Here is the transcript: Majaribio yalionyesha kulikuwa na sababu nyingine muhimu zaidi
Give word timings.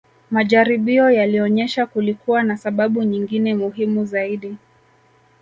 Majaribio 0.31 1.09
yalionyesha 1.11 1.85
kulikuwa 1.85 2.43
na 2.43 2.57
sababu 2.57 3.03
nyingine 3.03 3.53
muhimu 3.55 4.05
zaidi 4.05 4.57